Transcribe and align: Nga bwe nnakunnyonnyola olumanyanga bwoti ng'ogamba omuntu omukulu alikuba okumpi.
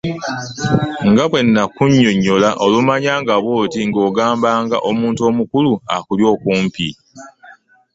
Nga 1.09 1.23
bwe 1.29 1.39
nnakunnyonnyola 1.45 2.49
olumanyanga 2.65 3.33
bwoti 3.43 3.79
ng'ogamba 3.89 4.51
omuntu 4.89 5.21
omukulu 5.29 5.71
alikuba 5.93 6.25
okumpi. 6.35 6.87